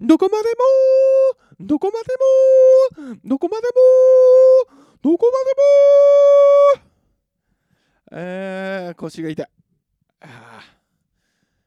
[0.00, 0.48] どこまで
[1.60, 3.72] もどこまでもどこまでも
[5.02, 6.88] どこまでも
[8.12, 9.46] えー、腰が痛い。
[10.22, 10.60] あ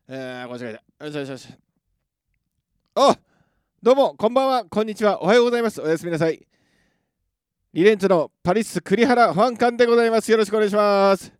[0.07, 1.05] えー、腰が痛い。
[1.07, 1.47] よしよしよし。
[2.95, 3.17] あ
[3.83, 5.81] どうも、こんばんは、こんにちは、おはようございます。
[5.81, 6.45] おやすみなさい。
[7.73, 10.31] リレンツのパリス栗原保安官でございます。
[10.31, 11.33] よろしくお願いします。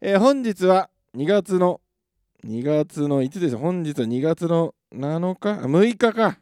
[0.00, 1.80] えー本日は2月の、
[2.44, 6.38] 2月のいつです本日は2月の7日 ?6 日か。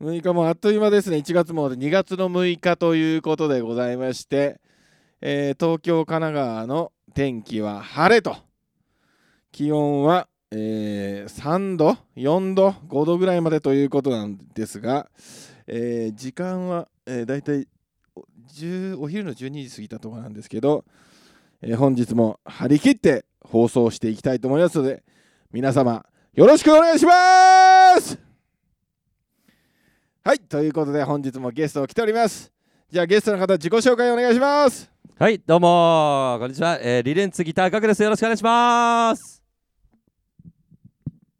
[0.00, 1.16] 6日もあっという間ですね。
[1.18, 4.60] 1月も2月の6日ということでございまして、
[5.20, 8.36] えー東京、神奈川の天気は晴れと。
[9.50, 15.08] 気温は、えー3度、4度、5度ぐらいまでということなんですが、
[15.66, 17.66] えー時間は、えー、大体
[18.14, 20.84] お10お昼の12時過ぎたところなんですけど、
[21.62, 25.02] えー本日も張り切って放送していきたいと思いますので
[25.52, 28.18] 皆様よろしくお願いします。
[30.24, 32.50] はいということで本日もゲスト来ております。
[32.90, 34.90] じゃあゲストの方自己紹介お願いします。
[35.16, 36.38] はい、どうもー。
[36.40, 38.02] こんにちは、えー、リレンツギター学です。
[38.02, 39.44] よろしくお願いします。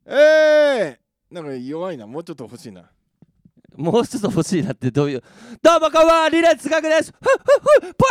[0.06, 2.06] えー、なんか弱いな。
[2.06, 2.84] もうちょっと欲しいな。
[3.74, 5.24] もうちょっと欲しいなってどういう。
[5.61, 7.11] どうもこんばんは、リレンツ学です。
[7.11, 8.06] ふっふっふ、ポ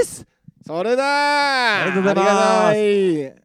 [0.00, 0.26] イース
[0.66, 1.82] それだー。
[1.82, 3.41] ありがとうございます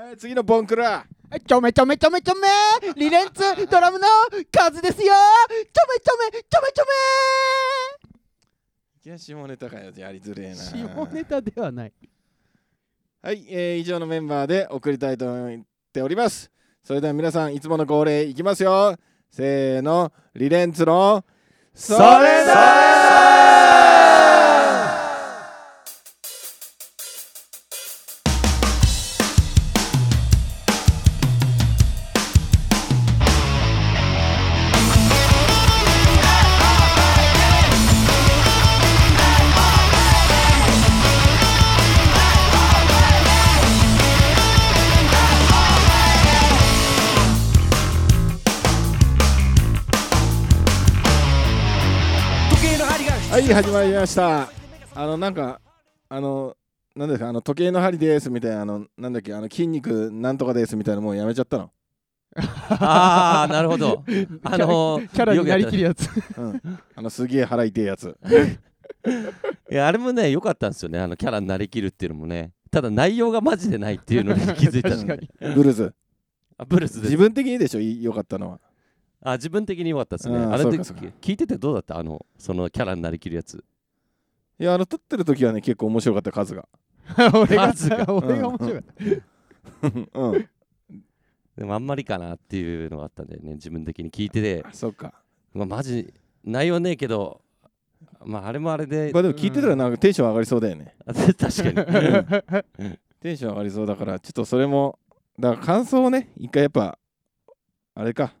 [0.00, 1.04] はい次のボンクラ。
[1.46, 2.48] ちょめちょめちょめちょめ。
[2.94, 4.06] リレンツドラムの
[4.50, 5.12] カズですよ。
[5.12, 6.84] ちょめちょめちょめちょ
[9.04, 10.72] いや下ネタかよやりづれえな。
[10.72, 11.92] め下ネタではない。
[13.20, 15.60] はい、えー以上のメンバーで送りたいと思っ
[15.92, 16.50] ております。
[16.82, 18.96] それでは皆さん、いつもの恒例いきますよ。
[19.30, 21.22] せーの、リレンツの、
[21.74, 22.89] それだ
[53.62, 54.48] 始まりました。
[54.94, 55.60] あの、なんか、
[56.08, 56.56] あの、
[56.96, 61.70] なんですか、あの、時計の針ですみたいな、あの、なんだっけ、あの、筋肉なんとかですみたいな、もうやめちゃったの？
[62.70, 64.02] あー、なるほど。
[64.44, 66.62] あのー、キャラになりきるよやつうん。
[66.94, 68.16] あの、すげえ腹痛いやつ。
[69.70, 70.98] いや、あれもね、良かったんですよね。
[70.98, 72.52] あのキャラになりきるっていうのもね。
[72.70, 75.54] ただ内容がマジでないっていうのに気づいたのでに。
[75.54, 75.94] ブルーズ。
[76.56, 77.14] あ、ブルース自。
[77.14, 78.60] 分的にでしょ、いよかったのは。
[79.22, 80.36] あ、自分的に良かったですね。
[80.36, 81.98] うんあれでそうかそうか聞いててどうだった？
[81.98, 83.62] あの、そのキャラになりきるやつ。
[84.58, 86.68] いや、あの、撮ってる時はね、結構面白かった、数が。
[87.34, 88.12] 俺が数が？
[88.14, 88.84] 俺が面白い
[90.14, 90.48] うん。
[91.56, 93.52] でもあんまりかなっていうのがあったんだよね。
[93.54, 94.64] 自分的に聞いてて。
[94.66, 95.12] あそっか。
[95.52, 96.14] まあ、マジ
[96.44, 97.42] 内容ねえけど、
[98.24, 100.94] まあ、あれもあれで、まあでも聞いてたらなんかテンション上がりそうだよね。
[101.04, 102.94] あ確かに。
[103.20, 104.98] テンション上がりそうだから、ちょっとそれも、
[105.38, 106.98] だから感想をね、一回やっぱ、
[107.94, 108.32] あれか、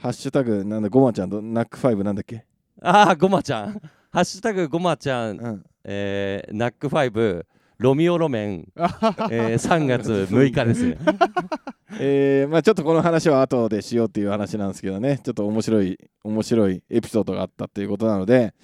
[0.00, 2.44] ハッシュタグ、なんだ、ごまちゃんとナックファイブなんだっけ？
[2.80, 3.72] ああ、ごまちゃん。
[4.10, 5.64] ハッシュタグごまちゃん、うん。
[5.84, 7.44] えー、ナックファイブ、
[7.76, 10.98] ロミオロメン、えー、3月6日ですね。
[12.00, 18.54] えー、まあちょっとこの話は後でしようっていう話なんですけどね、ちょっと面白い、面白いエピソードがあったっていうことなので、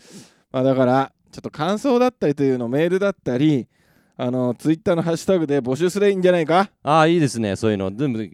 [0.52, 3.68] まあだから、ちょっと感想だったりというのをメールだったり、
[4.16, 6.70] あの、ツイッターのハッシュタグで募集すればいいんじゃないか？
[6.82, 7.90] ああ、いいですね、そういうの。
[7.94, 8.30] 全部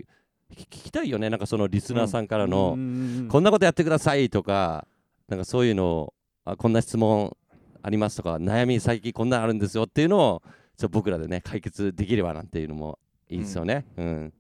[0.57, 4.87] 聞聞きたいよね、なんかそのリスナーさんからの、うんこんなことやってくださいとか、
[5.29, 6.15] なんかそういうのを、
[6.45, 7.37] あこんな質問
[7.83, 10.43] ありますとか、悩み最近こんなのあるんですよっていうのを、
[10.77, 12.99] ちょ僕らでね、解決できればなんていうのも
[13.29, 13.87] いいですよね。
[13.97, 14.33] うん。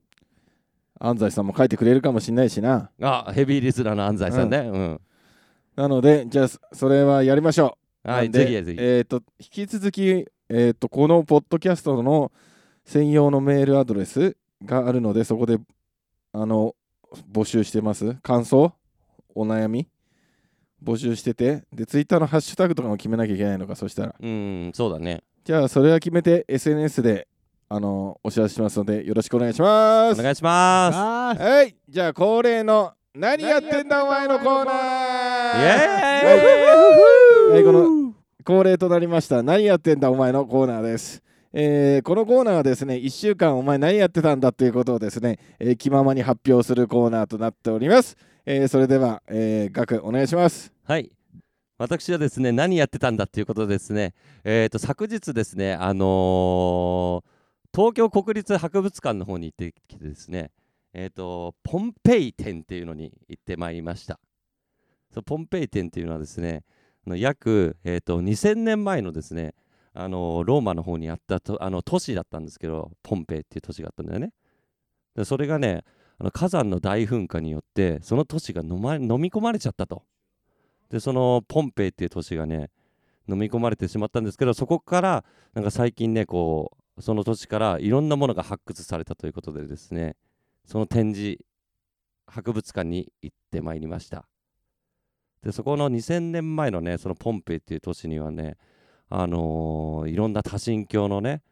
[0.99, 2.91] 安西さんも書いてくれるかもしれないしな。
[3.01, 4.59] あ、ヘビーリスナーの安西さんね。
[4.59, 5.01] うん。
[5.75, 8.11] なので、じゃあ、そそれはやりましょう。
[8.11, 8.77] はい、ぜひぜひ。
[8.79, 12.31] えっ、と、引き続き、えっ、と、このポッドキャストの
[12.85, 15.59] 専用のメールアドレスがあるので、そこで、
[16.33, 16.75] あの、
[17.31, 18.15] 募集してます？
[18.23, 18.73] 感想？
[19.35, 19.89] お悩み？
[20.83, 24.15] 募集してて、で、ツイッターのハッシュタグとかも決めなきゃいけないのか、そしたら。
[24.19, 25.23] うん、そうだね。
[25.45, 27.29] じゃあ、それは決めて、SNS で、
[27.69, 30.21] あの、お知らせしますので、よろしくお願いします。
[30.21, 30.91] お願いしま
[31.37, 31.43] す。
[31.43, 41.23] はい、じゃあ、恒例の、何やってんだお前のコーナーイエーイはい、この恒例となりました何やってんだお前のコーナーです、
[41.53, 48.17] えーこのコーナーはですね1週間お前何やってたんだということをですね、えー気ままに発表するコーナーとなっております、
[48.47, 50.73] えーそれでは、えー、ガクお願いします。
[50.85, 51.11] はい。
[51.79, 54.15] 私はですね、何やってたんだっていうことですね、
[54.45, 57.25] えっ、と、昨日ですね、あの
[57.75, 60.53] 東京国立博物館の方に行ってきてですね、
[60.95, 64.21] えっ、とポンペイ店っていうのに行ってまいりました。
[65.13, 66.65] そポンペイ店っていうのはですね
[67.07, 69.55] 約、えー、と2000年前のですね
[69.95, 74.33] あのローマの方にあったとあの都市だったんですけどポンペイっていう都市があったんだよね。
[75.15, 75.85] でそれがね
[76.19, 80.05] あの火山の大噴火によってその都市が飲,、ま、飲み込まれちゃったと。
[80.89, 82.71] でそのポンペイっていう都市がね
[83.29, 85.25] 飲み込まれてしまったんですけどそこから
[85.55, 90.17] なんか最近ねこうその土地からいろんなものが発掘されたということでですね
[90.67, 91.39] その展示
[92.27, 94.27] 博物館に行ってまいりました。
[95.43, 98.57] でそこの2000年前のねそのポンペイっていう都市にはね
[99.15, 101.43] あのーいろんな多神教のね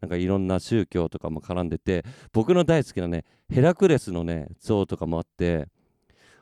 [0.00, 5.68] なんかいろんな宗教とかも絡んでて僕の大好きなねヘラクレスのね像とかもあって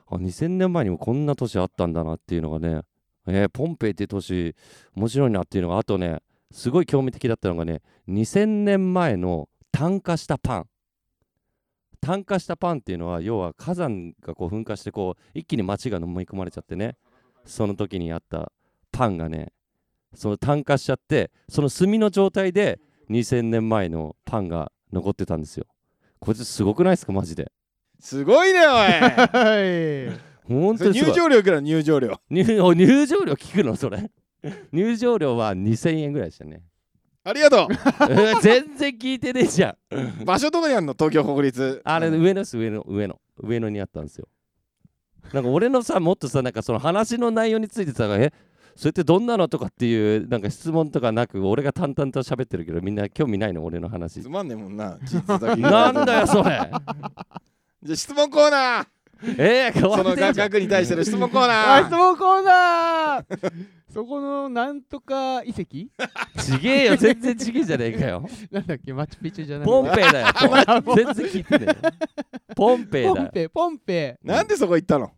[0.06, 2.82] あ2000年前にもこんな都市あったんだなっていうのがね
[3.26, 4.54] えーポンペイっていう都市
[4.94, 6.20] 面白いなっていうのがあとね
[6.52, 10.66] すごい興味的だったのがね2000年前の炭化したパン。
[12.00, 16.96] 炭化したパンっていうのは要は火山がこう噴火してこう一気に街が飲み込まれちゃってね
[17.44, 18.52] その時にあった
[18.92, 19.52] パンがね
[20.14, 25.66] その炭化しちゃってその炭の状態で2000年前のパンが残ってたんですよ。
[26.20, 27.12] こいつすごくないですか？
[27.12, 27.50] マジで。
[28.00, 30.18] すごいねおい。
[30.48, 31.60] 本当に入場料いくら？
[31.60, 32.20] 入場料。
[32.30, 32.44] 入
[33.06, 33.76] 場料聞くの？
[33.76, 34.10] それ。
[34.72, 36.62] 入場料は2000円ぐらいでしたね。
[37.24, 40.22] ありがとえー 全然聞いてねえじゃん。
[40.22, 40.94] う場所どこにあんの？
[40.94, 41.80] 東京国立。
[41.84, 42.56] あれうん上のです。
[42.56, 44.28] 上の上の上野にあったんですよ。
[45.32, 48.32] なんか俺のさもっとさなんかその話の内容についてさえ
[48.78, 54.22] それってどんなのとかっていうなんか質問とかなく俺が淡々と喋ってるけどみんな興味ないの俺の話。
[54.22, 55.60] つまんねえもんな地図だけ。
[55.60, 56.70] なんだよそれ。
[57.82, 58.86] じゃあ質問コーナー。
[59.36, 60.48] えー、変わそのってんじゃん。
[60.48, 61.86] 学に対しての質問コーあナー。
[61.90, 63.52] 質問コーナー。
[63.92, 65.64] そこのなんとか遺跡？
[66.40, 68.28] ちげえよ全然ちげえじゃねえかよ。
[68.52, 68.92] なんだっけ？
[68.92, 70.26] マチュピチュじゃないポンペイだよ。
[70.94, 71.92] 全然聞いてねえよ。
[72.54, 73.14] ポンペイだよ。
[73.16, 75.10] ポンペイポンペなんでそこ行ったの？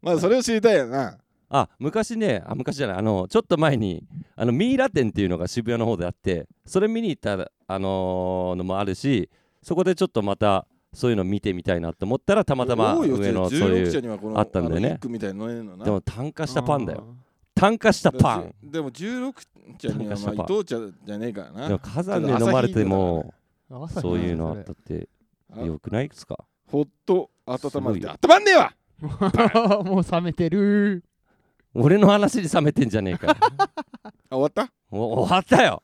[0.00, 1.18] まずそれを知りたいよな
[1.50, 4.02] あ昔ねあ昔じゃないあのちょっと前に
[4.36, 9.30] あのミイラ店っていうのが渋谷の方であってそれ見に行った、あのーのもあるし
[9.62, 14.98] そこでちょっとまたそういうの見てみたいなと思ったらたまたま上のそう16いう社にはこのあったんだよね。
[15.00, 17.16] でも炭化イしたパンだよ。
[17.54, 18.54] 炭化したパン。
[18.62, 19.32] でも16
[19.78, 21.68] 茶にはまあ伊藤茶じゃねえからな。
[21.68, 23.34] でも火山で飲まれても
[24.00, 25.08] そういうのあったって
[25.52, 26.44] あよくないですか？
[26.68, 28.72] ほっと温まって温まんねえわ。
[29.84, 31.04] もう冷めてる
[31.74, 33.36] 俺の話に冷めてんじゃねえか
[34.30, 34.70] 終わった？
[34.90, 35.82] お終わったよ。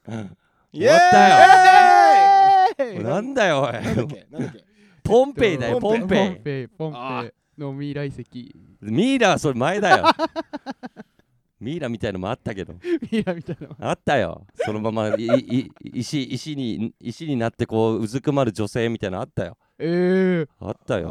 [0.72, 3.72] 終わったえーなんだよおい。
[3.72, 4.26] なんだっけ？
[4.30, 4.64] なんだっけ？
[5.02, 6.18] ポンペイだよポンペイ。
[6.18, 6.68] ポンペイ。
[6.68, 7.28] ポンあペ
[7.58, 8.22] イのミイラ遺跡
[8.80, 10.04] ミイラはそれ前だよ。
[11.60, 12.74] ミイラみたいのもあったけど。
[13.10, 14.46] ミイラみたいなあったよ。
[14.54, 19.58] そのままいい石石に石になってこううずくまる女性みたいなのあったよ。
[19.78, 21.10] えー、あったよ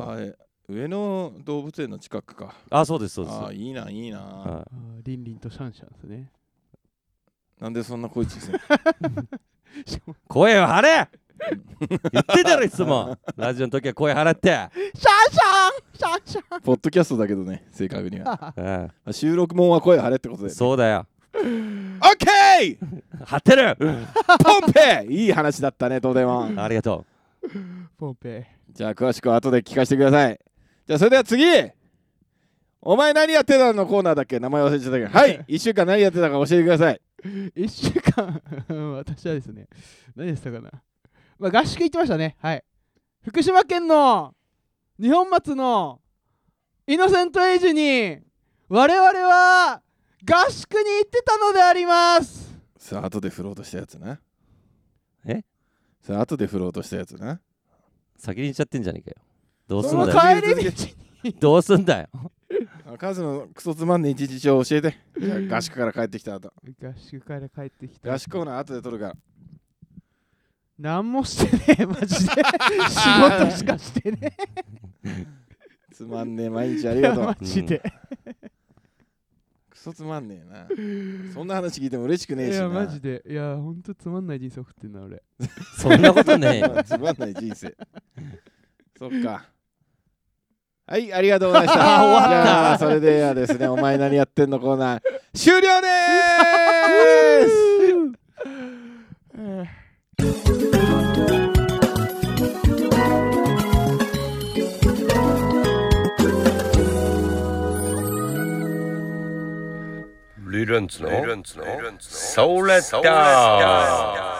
[0.69, 2.53] 上野動物園の近くか。
[2.69, 3.37] あそうですそうです。
[3.47, 4.19] あいいないいな。
[4.19, 6.31] はあーリンリンとシャンシャンですね。
[7.59, 8.59] なんでそんな声小さいい
[10.29, 11.09] 声を張れ！
[12.11, 13.17] 言ってたろいつも。
[13.35, 16.21] ラジオの時は声張れって、シャンシャン！
[16.21, 18.53] シャンシャポッドキャストだけどね正確には。
[18.55, 21.07] ンうん、収録もんは声張れってことで、ね、そうだよ。
[21.33, 21.41] オッ
[22.17, 23.25] ケー！
[23.25, 23.75] 張ってる！
[23.75, 25.25] ポンペイ！
[25.25, 26.51] いい話だったねどうでも。
[26.57, 27.05] ありがと
[27.97, 30.39] ポンペじゃあ詳しくは後で聞かせてください
[30.89, 31.43] じゃあそれでは次。
[32.81, 34.39] お前何やってたのコーナーだっけ？
[34.39, 35.09] 名前忘れちゃったけど。
[35.19, 35.45] はい。
[35.47, 37.01] 1週間何やってたか教えてください。
[37.55, 38.41] イ一週間
[38.97, 39.67] 私はですね
[40.15, 40.71] 何でしたかな。
[41.37, 42.37] まあ合宿行ってましたね。
[42.39, 42.63] はい。
[43.21, 44.33] 福島県の
[44.97, 46.01] 二本松の
[46.87, 48.17] イノセントエイジに
[48.67, 49.83] 我々は
[50.27, 52.49] 合宿に行ってたのであります。
[52.79, 54.19] さあ後で振ろうとしたやつな。
[55.25, 55.43] え？
[56.01, 57.39] さあ後で振ろうとしたやつな。
[58.17, 59.27] 先に言っちゃってんじゃねえかよ
[59.69, 60.41] どうすんだよ。
[60.41, 60.85] 帰り道
[61.23, 61.33] に。
[61.39, 62.07] どうすんだよ。
[62.91, 64.95] あカズのクソつまんねえ一日を教えて。
[65.47, 66.51] 合宿から帰ってきた後。
[66.81, 69.15] 合宿から帰ってきた合宿コーナー後で撮るから。
[70.79, 72.31] 何もしてねえマジで。
[72.89, 74.35] 仕事しかしてね
[75.93, 77.83] つまんねえ毎日ありがと マうジで、
[79.69, 80.67] クソつまんねえな。
[81.33, 82.63] そんな話聞いても嬉しくねえいしな。
[82.63, 83.21] やマジで。
[83.27, 85.21] いやほんとつまんない人生送ってんな俺。
[85.77, 86.83] そんなことねえよ。
[86.83, 87.75] つまんない人生。
[88.97, 89.47] そっか
[90.89, 91.99] はいありがとうございました。
[91.99, 92.79] あ 終わった。
[92.79, 95.01] それではですねお前何やってんのコーナー
[95.35, 97.69] 終了でーす
[110.49, 111.09] リレンツの
[111.99, 114.39] ソーレッダー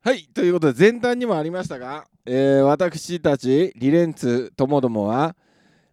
[0.00, 1.78] はいということで前段にもありました。
[1.78, 5.34] が、えー私たちリレンツともどもは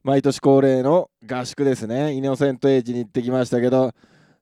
[0.04, 2.12] 毎年恒例の合宿ですね。
[2.12, 3.94] イノセントエイジに行ってきましたけど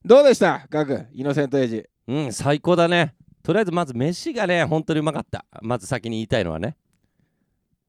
[0.03, 0.65] どうでした？
[0.71, 1.85] ガクイノセントエイジ。
[2.07, 3.13] うん最高だね。
[3.43, 5.45] とりあえずまず飯がね本当にうまかった。
[5.62, 6.75] まず先に言いたいのはね。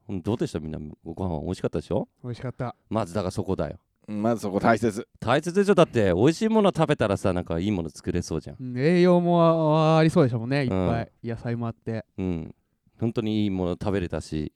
[0.06, 0.60] うんどうでした？
[0.60, 2.06] みんなご飯美味しかったでしょ？
[2.22, 2.76] 美味しかった。
[2.90, 3.78] まずだからそこだよ。
[4.06, 5.08] うんまずそこ大切。
[5.18, 5.74] 大切でしょ？
[5.74, 8.56] だって美味しいもの食べたらさなんかいいもの作れそうじゃん。
[8.60, 10.88] うん栄養もありそうでしたもんねいっうん。
[10.90, 12.04] ぱい野菜もあって。
[12.18, 12.54] うん
[13.04, 14.50] 本当にいいもの食べれたし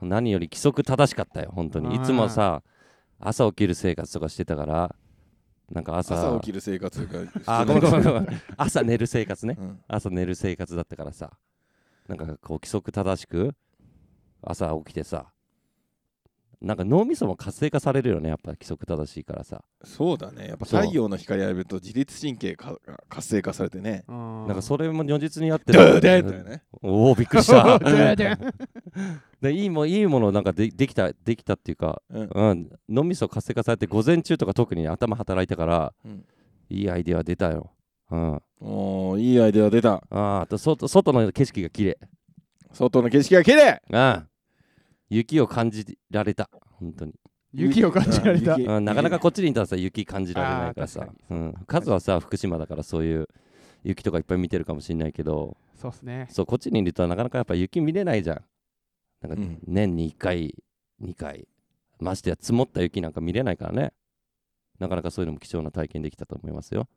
[0.00, 1.96] 何より規則正しかったよ本当に。
[1.96, 2.62] いつもさ
[3.20, 4.96] 朝起きる生活とかしてたから
[5.70, 8.42] なんか朝朝起きる生活があごめんごめんごめん。
[8.56, 9.56] 朝寝る生活ね。
[9.58, 9.80] うん。
[9.86, 11.32] 朝寝る生活だったからさ
[12.08, 13.54] なんかこう規則正しく
[14.40, 15.26] 朝起きてさ
[16.60, 19.62] なんか脳みそも活性化されるよねやっぱ規則正しいからさ。
[19.84, 20.48] そうだね。
[20.48, 22.76] やっぱ太陽の光浴びると自律神経が
[23.08, 24.04] 活性化されてね。
[24.08, 26.62] ななんかそれも如実にやってドゥーね。
[26.82, 27.78] おおびっくりした。
[29.40, 32.28] でいいもんいいものなんかでできたできたっていうか、うん。
[32.34, 36.24] うん、脳みそ活性化されて午前中とか特に頭働いたから、うん。
[36.70, 37.72] いいアイデア出たよ、
[38.10, 40.02] うん、あおーいいアイデア出た。
[40.10, 41.98] あと外外の景色が綺麗。
[42.72, 43.80] 外の景色が綺麗。
[43.92, 44.27] ああ
[45.10, 46.50] 雪を感じられた。
[46.78, 47.14] 本当に、
[47.52, 48.54] 雪を感じられた。
[48.54, 51.08] うんなかなかこっちにいたらさ雪感じられないからさ。
[51.30, 53.28] うん、数はさ福島だからそういう
[53.84, 55.56] 雪とかいっぱい見てるかもしれないけど。
[55.74, 56.28] そうっすね。
[56.30, 58.44] そうこっちにいるとなかなかやっぱ雪見れないじゃん。
[59.22, 59.60] なんかうん。
[59.66, 60.54] 年に1回
[61.02, 61.48] 2回。
[62.00, 63.92] ましてや積もった雪なんか見れないからね。
[64.78, 66.88] なかなかそういうのも貴重な体験できたと思いますよ。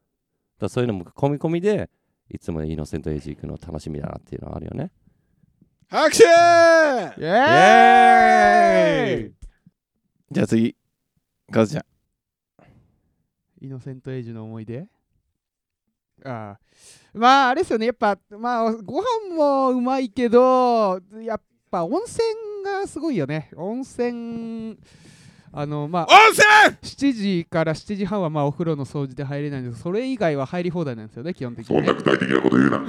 [0.59, 1.89] だそういうのも込み込みで
[2.29, 4.91] いつもイノセントエイジ行くの楽しみだなっていうのはあるよね
[5.91, 6.23] 拍手！
[6.23, 6.27] イ
[7.19, 9.33] エーイ！
[10.31, 10.73] じゃあ次。
[11.51, 11.83] カズちゃん。
[13.59, 14.85] イノセントエイジの思い出？
[16.23, 16.59] ああ。
[17.13, 17.87] まああれですよね。
[17.87, 22.23] やっぱまあご飯もうまいけどやっぱ温泉
[22.63, 23.51] がすごいよね。
[23.57, 24.77] 温泉
[25.51, 31.93] あのまあ温泉！7時から7時半はまあお風呂の掃除で入れないんですけどそれ以外は入り放題なんですよね基本的にね。
[31.93, 32.85] 具体的なこと言うな。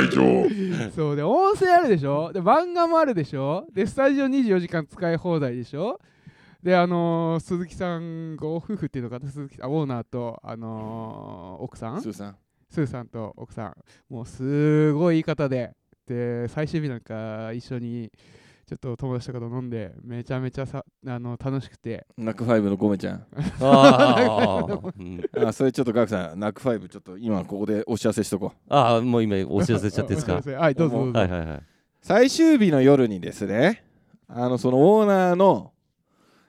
[0.00, 0.90] 内情。
[0.94, 2.32] そうで温泉あるでしょ？
[2.32, 3.66] で漫画もあるでしょ？
[3.72, 5.98] でスタジオ24時間使い放題でしょ？
[6.62, 9.30] であのー鈴木さんご夫婦っていうのかな？
[9.30, 12.00] 鈴木あオーナーとあのー奥さん？
[12.02, 12.36] スーさん。
[12.70, 13.74] スーさんと奥さん。
[14.12, 15.72] もうすごいいい方で。
[16.06, 18.10] で最終日なんか一緒に
[18.66, 22.06] ちょっと友達とかと飲んでめちゃめちゃさあの楽しくて。
[22.16, 23.26] NACK5のゴメちゃん。
[23.60, 24.66] あ
[25.46, 28.58] あ それちょっとガクさん NACK5ちょっと今ここでお知らせしとこう。
[28.68, 30.40] あーもう今お知らせしちゃっていいですか？
[30.58, 30.96] はいどうぞ。
[30.98, 31.62] どうぞ、はいはいはい。
[32.00, 33.84] 最終日の夜にですね
[34.28, 35.72] あのそのオーナーの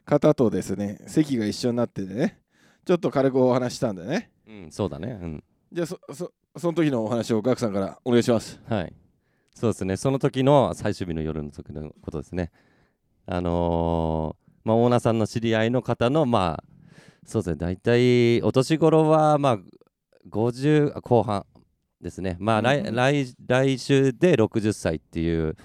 [0.05, 2.39] 方とですね席が一緒になっててね
[2.85, 4.31] ちょっと軽くお話ししたんでね。
[4.47, 5.17] うんそうだね。
[5.21, 5.43] うん。
[5.71, 8.61] じゃあそそその時のお話をガクさんからお願いします。
[8.67, 8.93] はい。
[9.55, 9.97] そうですね。
[9.97, 12.51] その時の最終日の夜の時のことですね。
[13.25, 16.63] あのーまあ、オーナーさんの知り合いの方の、まあ、
[17.25, 17.55] そうですね。
[17.55, 19.57] 大体、お年頃は、まあ、
[20.29, 21.45] 50後半
[22.01, 22.35] ですね。
[22.39, 25.55] まあ、来うん来来週で60歳っていう、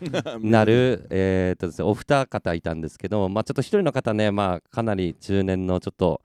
[0.40, 6.20] なる、 えとですね、お二方いたんですけど、まあ、ちょっと一人の方ね、まあ、かなり中年のちょっと、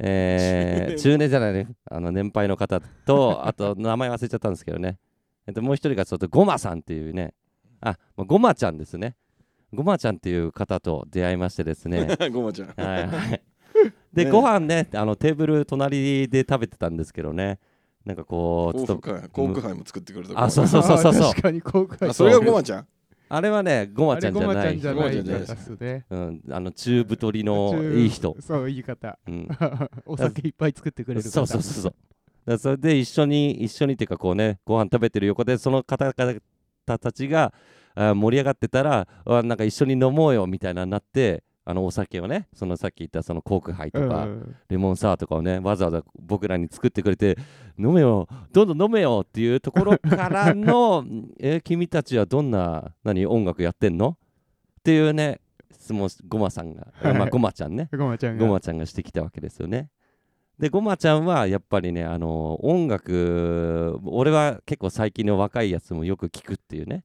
[0.00, 4.98] えー、中年じゃないね、あの年配の方と、あと名前忘れちゃったんですけどね、
[5.48, 7.32] えっと、もう一人がちょっとゴマさんっていうね、
[7.80, 9.16] あ、まあゴマちゃんですね。
[9.72, 12.68] ゴマちゃんっていう方と出会いましてですね、 ゴマちゃん。
[12.76, 13.42] はいはい。
[14.12, 14.30] で、ね。
[14.30, 17.60] ご飯ね、あのテーブル隣で食べてたんですけどね、
[18.04, 21.32] なんかこう、ちょっと、幸福会幸福杯も作ってくれたあ、そうそうそうそうそう。
[21.32, 22.86] 確かに公開あそれがゴマちゃん？
[23.30, 24.48] あれはね、ごまちゃんじゃない。
[24.48, 26.04] ごまちゃんじゃない方っすね。
[26.10, 28.36] うん、あの中太りのいい人。
[28.40, 29.18] そういい方。
[29.26, 29.48] うん、
[30.04, 31.30] お酒いっぱい作ってくれる方。
[31.30, 31.94] そうそうそうそう。
[32.48, 36.40] だそれで一緒に一緒にっていうかこうねご飯食べてる横でその方々
[36.98, 37.52] たちが
[37.94, 47.36] あ盛り上がってたらあなんか一緒に飲もうよみたいなになってあのお酒をねそのさっき言ったそのコークハイとか、うんレモンサワーとかをねわざわざ僕らに作ってくれて
[47.78, 51.04] 飲めよどんどん飲めよっていうところからの
[51.38, 54.16] え君たちはどんな何音楽やってんの？
[54.80, 55.40] っていうね
[55.72, 57.88] 質問ごまさんが、は いまあごまちゃんね。
[57.92, 58.46] ごまちゃんが。
[58.46, 59.90] ごまちゃんがしてきたわけですよね。
[60.58, 67.04] でごまちゃんはやっぱりねあの音楽俺は結構最近の若いやつもよく聞くっていうね。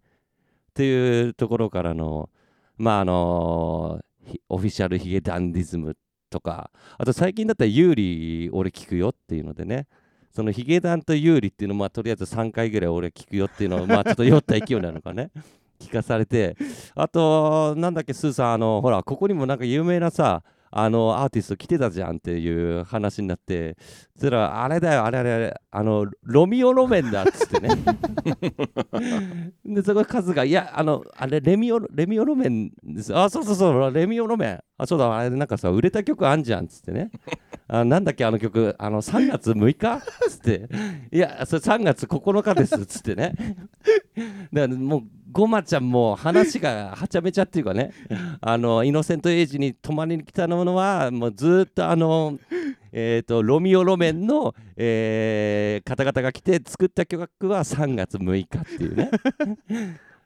[0.72, 2.30] っていうところからの
[2.78, 4.02] まああの
[4.50, 5.96] オフィシャルヒゲダンディズム
[6.32, 9.88] とかあと最近だったらユーリ俺聞くよっていうのでね。
[10.32, 15.30] そのヒゲダンとユーリっていうのをまあとりあえず3回ぐらい俺聞くよっていうのをまあちょっと酔った勢いなのかね。
[15.80, 16.58] 聞かされて。
[16.96, 20.42] あとなんだっけスーさんあのほらここにもなんか有名なさ
[20.76, 23.78] あのアーティスト来てたじゃんっていう話になって
[24.16, 27.70] そしたらあれだよあれあれあれあのロミオ路面だっつってね。
[29.64, 37.12] でそこでカズがいやあのあれレミオレミオ路面ですあそうそうそうレミオ路面あそうだあれなんかさ売れた曲あんじゃんっつってね。
[37.68, 38.76] あなんだっけあの曲。
[38.78, 39.96] あの3月6日？
[39.98, 40.70] っつって。
[41.12, 43.34] いやそれ3月9日ですっつってね。
[44.52, 45.04] だからもう
[45.34, 47.92] ごまちゃんも話がはちゃめちゃっていうかね。
[48.40, 52.38] あのイノセントエイジに泊まりに来たのはもうずっとあの
[52.96, 59.10] えー、とロミオ路面の、えー方々が来て作った曲は3月6日っていうね。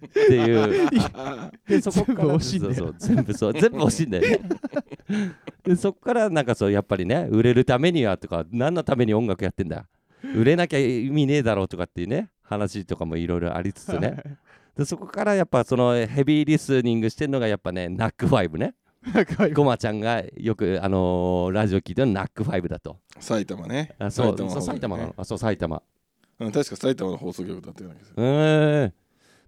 [0.05, 0.89] っていう。
[1.67, 4.49] でそこから全部惜しいんだよそうそう全部そう全部惜しいんだよね
[5.63, 9.87] でそこからなんかそうやっぱりね売れるためにはとか何のために音楽やってんだ。
[10.35, 14.23] 売れなきゃ意味ねえだろうとかっていうね話とかもいろいろありつつね
[14.77, 18.73] でそこからやっぱそのヘビーリスニングしてるのがやっぱねナックファイブね。
[19.53, 22.97] ごまちゃんがよくあのーラジオ聞いてるのナックファイブだと。
[23.19, 23.95] 埼玉ね。
[23.99, 25.81] あそうの方そう埼玉なのあそう埼玉。
[26.39, 28.17] うん確か埼玉の放送局だったような気がする。
[28.17, 28.87] うー。
[28.87, 28.93] ん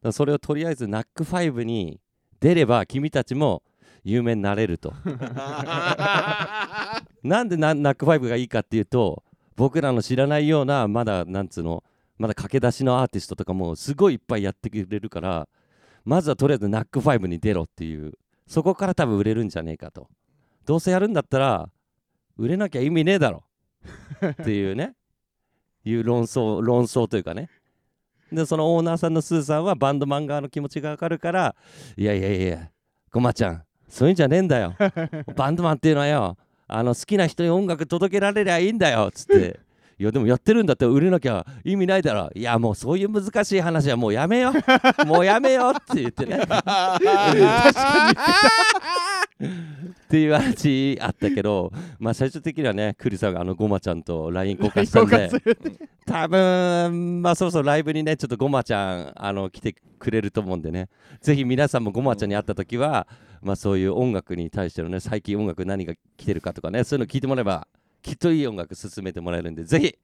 [0.01, 1.99] だそれをとりあえずナックファイブに
[2.39, 3.61] 出れば君たちも
[4.03, 4.93] 有名になれると。
[7.23, 9.23] なんでナナックファイブがいいかっていうと
[9.55, 11.83] 僕らの知らないようなまだなんつうの
[12.19, 15.47] まだ駆け出しのアーティストとかもすごいいっぱいやってくれるから
[16.05, 18.13] まずはとりあえずナックファイブに出ろっていう
[18.45, 20.07] そこから多分売れるんじゃねえかと。
[20.65, 21.69] どうせやるんだったら
[22.35, 23.43] 売れなきゃ意味ねえだろ。
[24.25, 24.95] っていうね。
[25.85, 27.49] いう論争論争というかね。
[28.31, 31.55] でそのオーナーさんのスーさんはバンドマン側の気持ちがわかるから
[31.97, 32.69] いやいやいや
[33.11, 34.75] ごまちゃんそういうんじゃねえんだよ。
[35.35, 39.59] バンドマンっていうのはよあの好きな人に音楽届けられりゃいいんだよっつって。
[39.99, 42.29] いやでもやってるんだって売れなきゃ意味ないだろ。
[42.33, 44.53] いやもうそういう難しい話はもうやめよう。
[45.05, 46.37] もうやめようって言ってね。
[46.37, 48.13] 確か
[49.41, 55.29] にっていう話あったけどまあ最終的にはねクリさんがあのごまちゃんと LINE 交換したんで
[56.05, 60.87] 多分まあそろそろライブにねちょっとごまちゃんあの来てくれると思うんでね。
[61.21, 63.05] ぜひ皆さんもごまちゃんに会った時は、
[63.41, 67.67] まあそういう音楽に対してのね最近音楽何が来てるかとかねそういうの聞いてもらえば
[68.01, 69.95] きっといい音楽進めてもらえるんでぜひ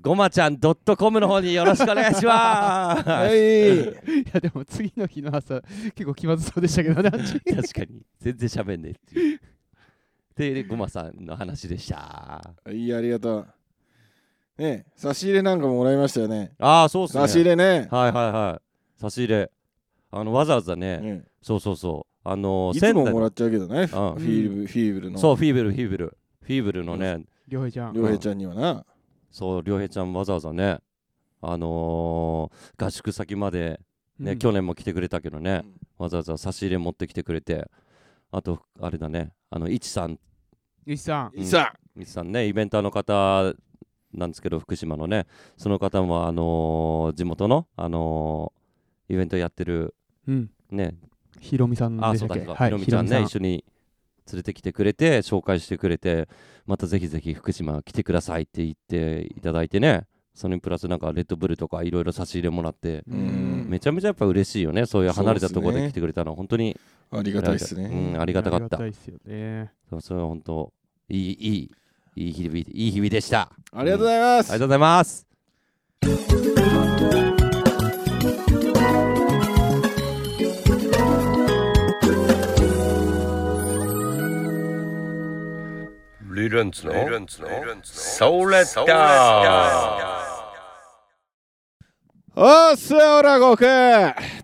[0.00, 3.08] ごまちゃん .com の方によろしくお願いします。
[3.08, 3.82] はい。
[3.82, 3.86] い
[4.32, 5.60] やでも次の日の朝
[5.94, 8.02] 結構気まずそうでしたけどね 確かに。
[8.18, 9.40] 全然喋んねえっていう。
[10.36, 12.54] でごまさんの話でした。
[12.70, 14.62] いいありがとう。
[14.62, 16.52] ね差し入れなんかももらいましたよね。
[16.58, 17.20] ああそうっすね。
[17.22, 17.88] 差し入れね。
[17.90, 18.60] はいはいは
[18.98, 19.00] い。
[19.00, 19.50] 差し入れ。
[20.12, 22.28] あのわざわざね、ねそうそうそう。
[22.28, 23.86] あのいつももらっちゃうけどね。
[23.86, 24.14] フうん。
[24.14, 25.18] ィーブルフィーブルの。
[25.18, 26.16] そうフィーブルフィーブル
[26.50, 27.94] フィーブルのね良平ちゃん。
[27.94, 28.84] 良平ちゃんにはな。
[29.30, 30.78] そう良平ちゃんわざわざね
[31.40, 33.80] あのー合宿先まで
[34.18, 34.38] ね、うん。
[34.38, 35.62] 去年も来てくれたけどね、
[35.96, 37.70] わざわざ差し入れ持ってきてくれて
[38.32, 40.18] あとあれだねあのいちさん。
[40.86, 41.32] ゆきさん。
[41.36, 41.44] うん。
[41.46, 43.54] さいちさんねイベンターの方
[44.12, 49.94] なんですけど福島のねその方もあのー地元のあのーイベントやってる
[50.26, 50.50] うん。
[50.72, 50.96] ね。
[51.38, 52.44] ひろみさんあでしたっけ？
[52.44, 53.64] そうだひろみちゃんね一緒に
[54.32, 56.28] 連れてきてくれて紹介してくれて
[56.66, 60.06] またぜひぜひ福島来てくださいって言っていただいてね。
[60.32, 63.66] それにプラスなんかレッドブルとかいろいろ差し入れもらってうん。
[63.68, 64.86] めちゃめちゃやっぱ嬉しいよね。
[64.86, 66.34] そういう離れたところで来てくれたの。
[66.34, 66.78] 本当に
[67.10, 68.64] ありがたいっすうねんありがたかった。
[68.64, 69.72] ありがたいっすよね。
[69.90, 70.72] そうそれは本当
[71.08, 71.70] いいいい
[72.16, 73.50] いい日々いい日々でした。
[73.72, 74.50] ありがとうございます。
[74.52, 75.26] ありがとうございます
[86.40, 86.92] リレンツの
[87.82, 90.30] ソーレッダ
[92.34, 93.66] おっすオラゴく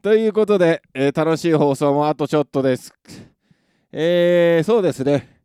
[0.02, 2.92] ということで、えー楽しい放送もあとちょっとです。
[3.92, 5.40] えー、そうですね。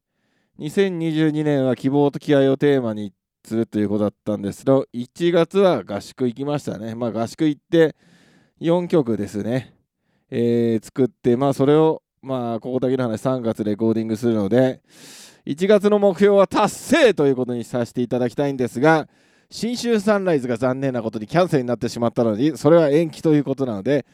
[0.60, 3.14] 2022年は希望と気合をテーマに
[3.46, 6.96] するということだったんですけど1月は合宿行きましたね。
[6.96, 7.96] まあ合宿行って
[8.60, 9.74] 4曲ですね。
[10.30, 14.82] えー作ってまあそれをまあここだけの話3月レコーディングするので
[15.46, 19.08] 1月の目標は達成ということにさせていただきたいんですが
[19.50, 24.06] 新春サンライズが残念なことにキャンセルになってしまったのにそれは延期ということなので、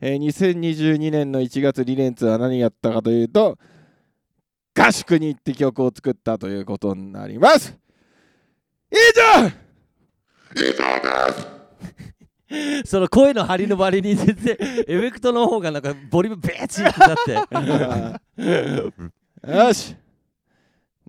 [0.00, 3.58] えー2022年の1月リレンツは何やったかというと
[4.74, 7.76] 合宿に行って曲を作ったということになります。
[8.90, 8.96] 以
[9.40, 9.50] 上！
[12.84, 17.34] その声の張りの割に全然エフェクトの方がなんかボリュームベーチってなって。
[19.46, 19.94] よし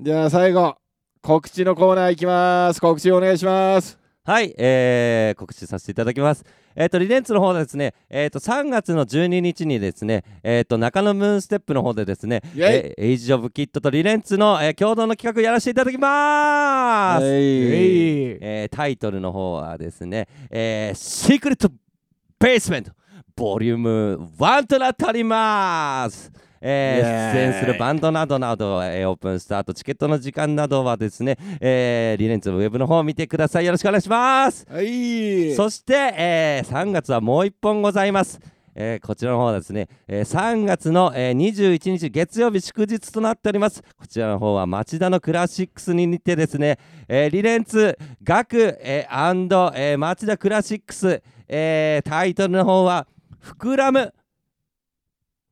[0.03, 0.77] じゃあ最後
[1.21, 2.81] 告知のコーナーいきます。
[2.81, 3.99] 告知お願いします。
[4.23, 6.43] はい、えー、告知させていただきます。
[6.75, 17.33] えっ、と、リレンツの方でですね、えっ、と、3月の12日にですね、えっ、と、中野ムーンステップの方でですね、えーエイジ・オブ・キットとリレンツの、えー共同の企画やらせていただきまーす、はい。
[18.41, 21.69] えータイトルの方はですね、えーシークレット・
[22.39, 22.91] ベースメント
[23.35, 26.31] ボリューム1となっております
[26.61, 38.39] えー出演するバンドなどなど、えーオープンスタートチケットの時間などはですね、えーリレンツのウェブの方を見てくださいよろしくお願いしますはいそして、えー3月はもう一本ございます。
[38.73, 43.81] えーこちらの方はですね、えー3月の、えー21日月曜日祝日となっております。
[43.97, 53.07] こちらの方は町田のクラシックスに似てですね、えーリレンツ学、えーえー町田クラシックス、えータイトルの方は
[53.43, 54.13] 膨らむ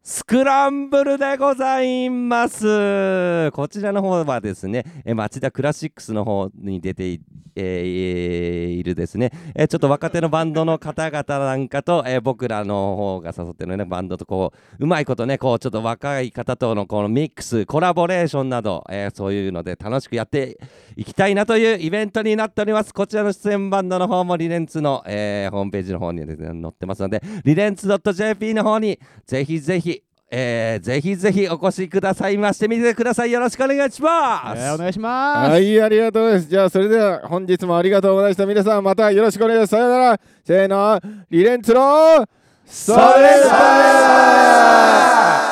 [0.02, 3.52] スクランブルでございます。
[3.52, 7.22] こちらの方はですね、え町田クラシックスの方に出てい,、
[7.56, 20.58] えーいるですね、えちょっと若手のバンドの方々なんかと、え僕らの方が誘ってるね、バンドとこう、うまいことね、こう、ちょっと若い方とのこのミックス、コラボレーションなど、えーそういうので楽しくやって
[20.96, 22.94] いきたいなというイベントになっております。
[22.94, 29.99] こちらの出演バンドの方もリレンツの、えーホームページの方にですね、載ってますので、リレンツ .jp の方にぜひぜひ、
[30.32, 33.32] えーぜひぜひお越しくださいましてみてください。
[33.32, 34.62] よろしくお願いします。
[34.62, 36.50] えーお願いします、はい、ありがとうございます。
[36.50, 38.46] じゃあ、それでは本日もありがとうございました。
[38.46, 39.72] 皆さん、またよろしくお願いします。
[39.72, 40.20] さよなら。
[40.46, 42.26] せーの、リレンツの、
[42.66, 43.00] それ
[43.48, 45.49] だ